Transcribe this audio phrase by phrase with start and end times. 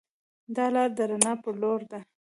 [0.55, 1.99] دا لار د رڼا پر لور ده.